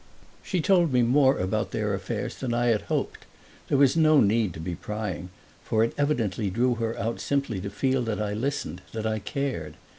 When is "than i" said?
2.37-2.69